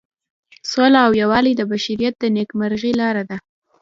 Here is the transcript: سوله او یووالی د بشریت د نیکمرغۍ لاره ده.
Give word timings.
سوله 0.71 0.99
او 1.05 1.11
یووالی 1.21 1.53
د 1.55 1.61
بشریت 1.71 2.15
د 2.19 2.23
نیکمرغۍ 2.35 2.91
لاره 3.01 3.23
ده. 3.29 3.37